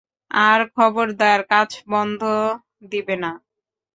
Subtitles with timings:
[0.31, 2.21] আর খবরদার কাজ বন্ধ
[2.91, 3.31] দিবে না।